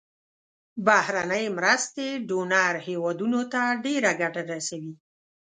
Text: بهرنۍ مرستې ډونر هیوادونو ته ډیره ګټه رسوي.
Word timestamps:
بهرنۍ 0.85 1.45
مرستې 1.57 2.07
ډونر 2.27 2.73
هیوادونو 2.87 3.39
ته 3.53 3.61
ډیره 3.85 4.11
ګټه 4.21 4.41
رسوي. 4.53 4.93